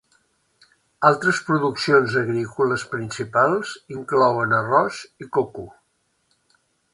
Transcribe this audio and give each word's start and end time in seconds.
Altres 1.09 1.41
produccions 1.49 2.15
agrícoles 2.21 2.85
principals 2.95 3.75
inclouen 3.97 4.57
arròs 4.63 4.99
i 5.27 5.31
coco. 5.39 5.69